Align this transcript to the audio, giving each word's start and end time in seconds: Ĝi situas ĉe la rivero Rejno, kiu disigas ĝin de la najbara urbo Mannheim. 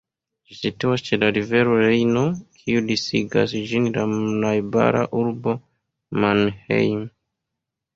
Ĝi 0.51 0.55
situas 0.59 1.03
ĉe 1.09 1.19
la 1.23 1.29
rivero 1.35 1.75
Rejno, 1.81 2.25
kiu 2.63 2.83
disigas 2.89 3.55
ĝin 3.75 3.93
de 3.99 4.09
la 4.17 4.27
najbara 4.49 5.07
urbo 5.25 5.59
Mannheim. 6.23 7.11